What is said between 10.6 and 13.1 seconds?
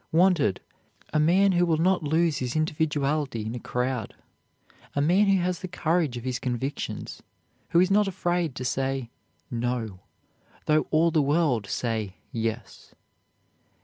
though all the world say "Yes."